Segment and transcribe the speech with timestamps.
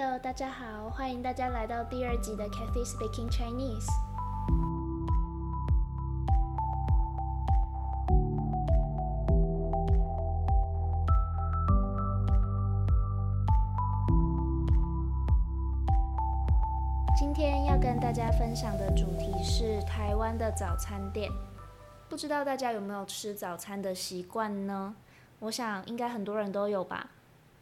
[0.00, 3.84] Hello，大家好，欢迎大家来到第二集的 Cathy Speaking Chinese。
[17.18, 21.28] 今天要跟大家分享的主题是台湾的早餐店。
[22.08, 24.94] 不知道大家有没有吃早餐的习惯呢？
[25.40, 27.10] 我想应该很多人都有吧。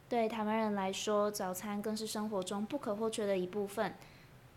[0.08, 3.94] 对台湾人来说，早餐更是生活中不可或缺的一部分。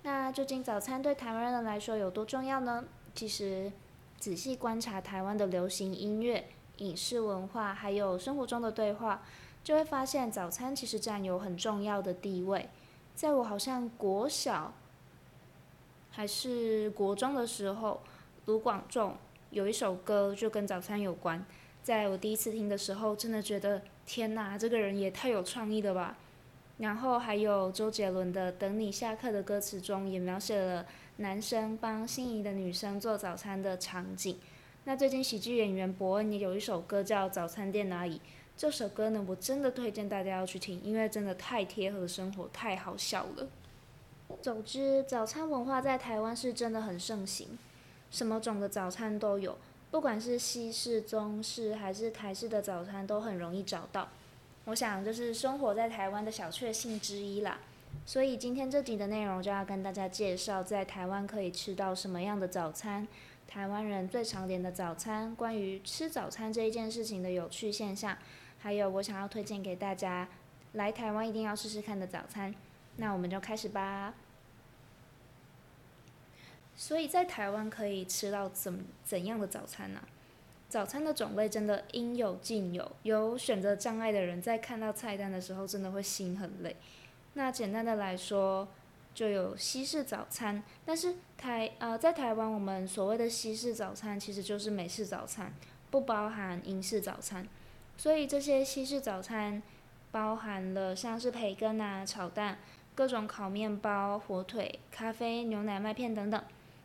[0.03, 2.85] 那究竟早餐对台湾人来说有多重要呢？
[3.16, 3.72] 其实，
[4.20, 9.23] 仔细观察台湾的流行音乐、影视文化，还有生活中的对话，
[9.63, 12.70] 就会发现早餐其实占有很重要的地位。
[13.16, 14.73] 在我好像国小
[16.11, 18.02] 还是国中的时候，
[18.45, 19.17] 卢广仲
[19.50, 21.44] 有一首歌就跟早餐有关。
[21.81, 23.81] 在我第一次听的时候，真的觉得
[24.12, 26.17] 天哪，这个人也太有创意了吧！
[26.80, 30.84] 然后还有周杰伦的《等你下课》的歌词中，也描写了
[31.17, 34.39] 男生帮心仪的女生做早餐的场景。
[34.86, 38.16] 那最近喜剧演员伯恩也有一首歌叫《早餐店阿姨》，
[38.58, 43.48] 这首歌呢，我真的推荐大家要去听，因为真的太贴合生活，太好笑了。
[44.42, 47.59] 总之，早餐文化在台湾是真的很盛行，
[48.09, 49.55] 什么种的早餐都有。
[49.92, 54.08] 不管是西式、中式还是台式的早餐，都很容易找到。
[54.66, 57.58] 我想，这是生活在台湾的小确幸之一啦。
[58.06, 63.08] 所以今天这集的内容就要跟大家介绍，在台湾可以吃到什么样的早餐，
[63.48, 68.16] 台湾人最常点的早餐，关于吃早餐这一件事情的有趣现象，
[68.60, 70.28] 还有我想要推荐给大家
[70.73, 72.54] 来台湾一定要试试看的早餐。
[72.98, 74.14] 那我们就开始吧。
[76.81, 80.02] 所以在台湾可以吃到怎怎样的早餐呢？
[80.69, 86.77] 早餐的种类真的应有尽有，有选择障碍的人在看到菜单的时候真的会心很累。
[87.33, 88.66] 那简单的来说，
[89.13, 95.54] 就有西式早餐，但是台呃在台湾我们所谓的西式早餐其实就是美式早餐，
[95.92, 97.45] 不包含英式早餐。
[97.98, 99.61] 所以这些西式早餐
[100.11, 102.58] 包含了像是培根啊、炒蛋、
[102.95, 106.42] 各种烤面包、火腿、咖啡、牛奶麦片等等。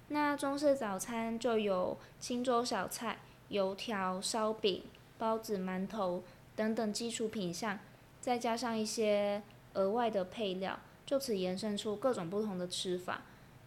[0.09, 4.83] 那中式早餐就有清粥小菜、油条、烧饼、
[5.17, 6.23] 包子、馒头
[6.55, 7.79] 等等基础品项，
[8.21, 13.23] 再加上一些额外的配料，就此延伸出各种不同的吃法。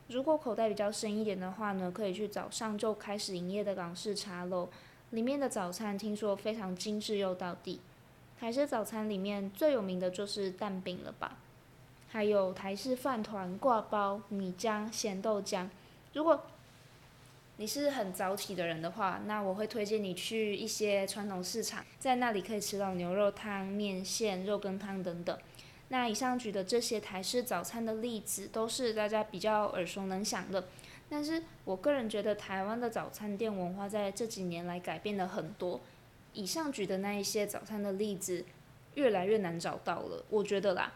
[0.09, 4.69] 如果口袋比较深一点的话呢，可以去早上就开始营业的港式茶楼，
[5.09, 7.81] 里面的早餐听说非常精致又到地。
[8.39, 11.37] 台式早餐里面最有名的就是蛋饼了吧？
[12.07, 15.67] 还有台式饭团、挂包、米浆、咸豆浆。
[16.17, 16.41] 如果
[17.57, 25.37] 你是很早起的人的话，那我会推荐你去一些传统市场，在那里可以吃到牛肉汤、面线、肉羹汤等等。
[25.89, 30.65] 那以上举的这些台式早餐的例子，都是大家比较耳熟能详的。
[31.07, 35.79] 但是我个人觉得，台湾的早餐店文化在这几年来改变了很多。
[36.33, 38.43] 以上举的那一些早餐的例子，
[38.95, 40.91] 越来越难找到了，我觉得啦。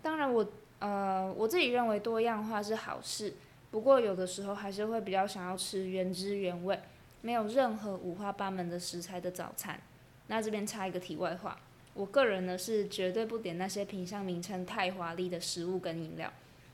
[0.00, 0.46] 当然，我
[0.78, 3.34] 呃我自己认为多样化是好事。
[3.72, 6.78] 不过有的时候还是会比较想要吃原汁原味，
[7.22, 9.80] 没有任何五花八门的食材的早餐。
[10.26, 11.58] 那这边插一个题外话，
[11.94, 16.30] 我个人呢是绝对不点那些品相名称太华丽的食物跟饮料，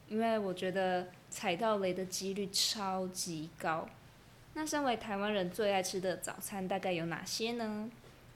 [0.09, 3.89] 因为我觉得踩到雷的几率超级高。
[4.55, 7.89] 那身为台湾人最爱吃的早餐大概有哪些呢？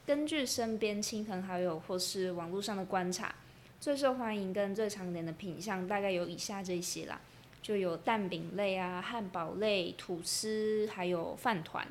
[0.06, 3.34] 根据身边亲朋好友或是网络上的观察，
[3.80, 7.20] 最受欢迎跟最常点的品相大概有以下这些啦。
[7.62, 11.86] 就有蛋饼类啊、汉堡类、吐司，还有饭团。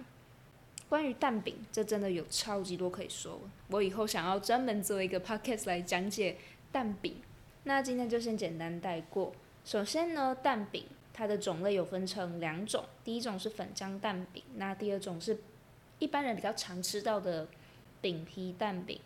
[0.90, 3.40] 关于蛋饼，这真的有超级多可以说。
[3.70, 6.36] 我以后想要专门做一个 podcast 来讲解
[6.70, 7.16] 蛋饼。
[7.64, 9.34] 那今天就先简单带过。
[9.64, 10.84] 首先呢，蛋饼
[11.14, 15.38] 它的种类有分成两种，第一种是粉浆蛋饼，那第二种是
[16.00, 17.48] 一般人比较常吃到的
[18.02, 19.00] 饼皮蛋饼。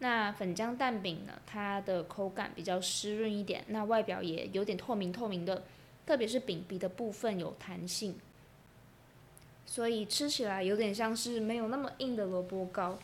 [0.00, 5.62] 那粉浆蛋饼呢，它的口感比较湿润一点，那外表也有点透明透明的。
[6.10, 8.16] 特别是饼皮的部分有弹性，
[9.64, 12.98] 所以吃起来有点像是没有那么硬的萝卜糕。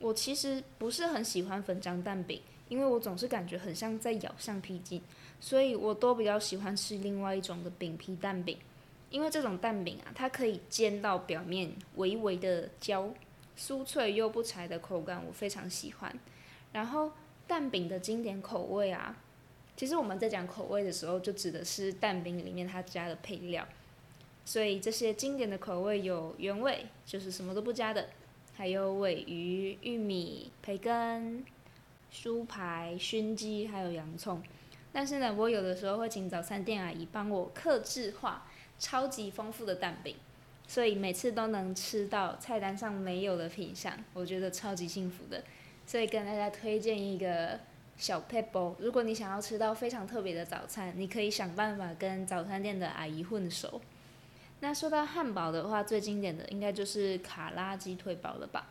[0.00, 5.00] 我其实不是很喜欢粉浆蛋饼，因为我总是感觉很像在咬橡皮筋，
[5.40, 8.58] 所以我都比较喜欢吃另外一种的饼皮蛋饼。
[9.10, 13.14] 因为这种蛋饼啊，它可以煎到表面微微的焦，
[13.56, 16.12] 酥脆又不柴的口感我非常喜欢。
[16.72, 17.12] 然后
[17.46, 19.16] 蛋饼的经典口味啊。
[19.78, 23.64] 其实我们在讲口味的时候，就指的是蛋饼里面它加的配料。
[24.44, 28.02] 所以这些经典的口味有原味，就是什么都不加的；
[28.56, 31.44] 还有尾鱼、玉米、培根、
[32.12, 34.42] 酥排、熏鸡，还有洋葱。
[34.92, 38.48] 但是呢，我有的时候会请早餐店阿姨帮我克制化
[38.80, 40.16] 超级丰富的蛋饼，
[40.66, 45.44] 所以每次都能吃到菜单上没有的品相，我觉得超级幸福的。
[45.86, 47.60] 所以跟大家推荐一个
[47.98, 53.80] 小 pebble，如果你想要吃到非常特别的早餐，你可以想办法跟早餐店的阿姨混熟。
[54.60, 58.68] 那说到汉堡的话，最经典的应该就是卡拉鸡腿堡了吧？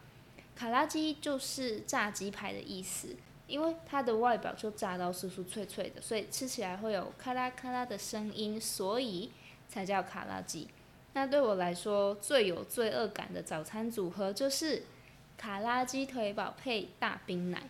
[0.56, 3.16] 卡拉鸡就是炸鸡排的意思，
[3.46, 9.30] 因为它的外表就炸到酥酥脆脆的，所以吃起来会有咔啦咔啦的声音，所以
[9.68, 10.68] 才叫卡拉鸡。
[11.14, 14.84] 那对我来说，最有罪恶感的早餐组合就是。
[15.38, 17.70] 卡拉鸡腿堡配大冰奶。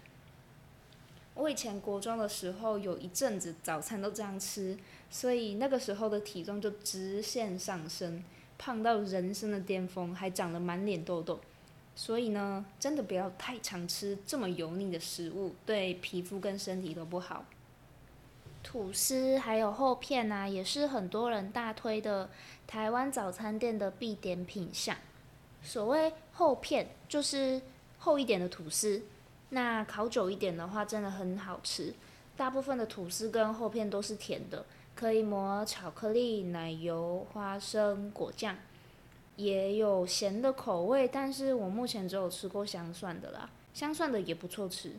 [1.37, 4.77] 我以前国中的时候有一阵子早餐都这样吃，
[5.09, 8.23] 所以那个时候的体重就直线上升，
[8.57, 11.39] 胖到人生的巅峰，还长了满脸痘痘。
[11.95, 17.45] 所以呢，真的不要太常吃这么油腻的食物，对皮肤跟身体都不好。
[18.63, 22.29] 吐司还有厚片啊，也是很多人大推的
[22.67, 24.95] 台湾早餐店的必点品项。
[25.63, 27.61] 所谓厚片，就是
[27.97, 29.01] 厚一点的吐司。
[29.49, 31.93] 那烤久一点的话，真的很好吃。
[32.35, 38.55] 大部分的吐司跟厚片都是甜的，可以抹巧克力、奶油、花生、果酱，
[39.37, 41.07] 也有咸的口味。
[41.07, 44.91] 但是我目前只有吃过香蒜的啦，香蒜的也不错吃。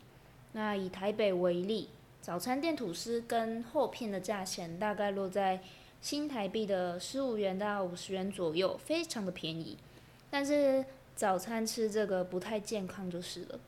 [0.52, 1.90] 那以台北为例，
[2.20, 5.60] 早餐店吐司跟厚片的价钱大概落在
[6.00, 9.76] 新台币的十五元到五十元左右，非常的便宜。
[10.30, 10.84] 但是
[11.14, 13.60] 早餐吃这个不太健康就是了。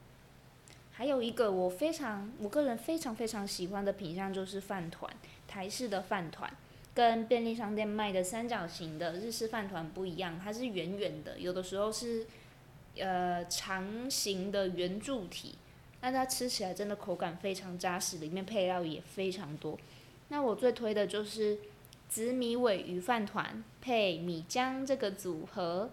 [1.00, 5.10] 还有一个我非常我个人非常非常喜欢的品相就是饭团，
[5.48, 6.54] 台式的饭团，
[6.92, 12.26] 跟便利商店卖的三角形的日式饭团不一样，它是圆圆的，有的时候是
[12.98, 15.54] 呃长形的圆柱体，
[16.02, 19.78] 那它吃起来真的口感非常扎实，里面配料也非常多。
[20.28, 21.60] 那我最推的就是
[22.10, 25.88] 紫米尾鱼饭团配米浆这个组合。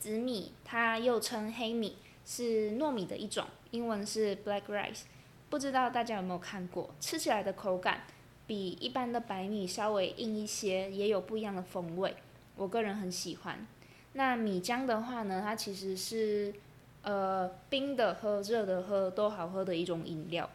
[0.00, 5.02] 紫米，它又称黑米，是糯米的一种，英文是 black rice。
[5.50, 6.90] 不知道大家有没有看过？
[7.00, 8.02] 吃起来的口感
[8.46, 12.14] 比一般的白米稍微硬一些，也有不一样的风味。
[12.56, 13.66] 我个人很喜欢。
[14.12, 16.54] 那米浆的话呢，它其实是
[17.02, 20.48] 呃冰的喝、热的喝都好喝的一种饮料。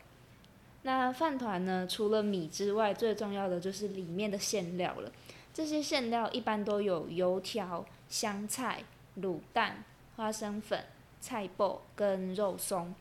[0.84, 5.12] 那饭团呢，除了米之外，最重要的就是里面的馅料了。
[5.54, 8.84] 这些馅料一般都有油条、香菜。
[9.22, 9.84] 卤蛋、
[10.16, 10.86] 花生粉、
[11.22, 12.96] 菜脯跟肉松，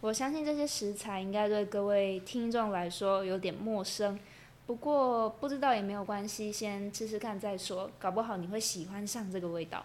[0.00, 4.16] 我相信这些食材应该对各位听众来说有点陌生，
[4.64, 9.84] 不过不知道也没有关系，先吃吃看再说，搞不好你会喜欢上这个味道。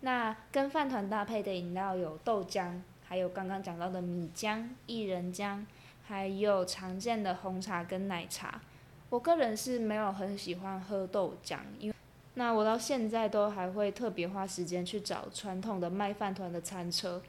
[0.00, 5.64] 那跟饭团搭配的饮料有豆浆，还有刚刚讲到的米浆、薏仁浆，
[6.06, 8.60] 还有常见的红茶跟奶茶。
[9.08, 11.96] 我个人是没有很喜欢喝豆浆，因为。
[12.34, 17.22] 那我到现在都还会特别花时间去找传统的卖饭团的餐车，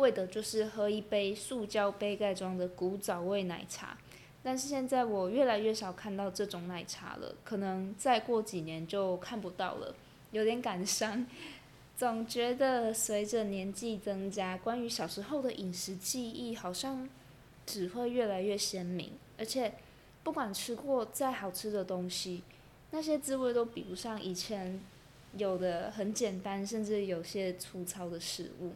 [0.00, 3.96] 为的就是喝一杯塑胶杯盖装的古早味奶茶。
[4.42, 9.94] 但是现在我越来越少看到这种奶茶了，可能再过几年就看不到了，
[10.32, 11.26] 有点感伤。
[11.94, 17.06] 总觉得随着年纪增加，关于小时候的饮食记忆好像
[17.66, 19.74] 只会越来越鲜明，而且
[20.24, 22.42] 不管吃过再好吃的东西。
[22.92, 24.80] 那些滋味都比不上以前
[25.36, 28.72] 有的很简单，甚至有些粗糙的食物。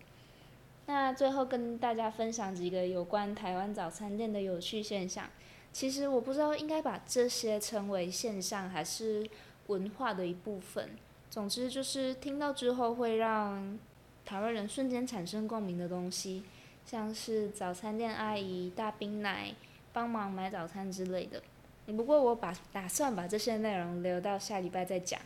[0.86, 5.28] 那最后跟大家分享几个有关台湾早餐店的有趣现象。
[5.72, 9.28] 其实我不知道应该把这些称为现象还是
[9.66, 10.90] 文化的一部分。
[11.30, 13.78] 总之就是听到之后会让
[14.24, 16.44] 台湾人瞬间产生共鸣的东西，
[16.86, 19.52] 像是早餐店阿姨大冰奶
[19.92, 21.42] 帮忙买早餐之类的。
[21.86, 25.20] 不过我把打算把这些内容留到下礼拜再讲，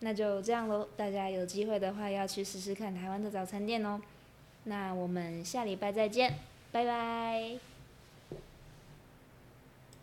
[0.00, 0.88] 那就这样喽。
[0.96, 4.00] 大家有机会的话要去试试看台湾的早餐店哦。
[4.64, 6.34] 那我们下礼拜再见，
[6.70, 7.71] 拜拜。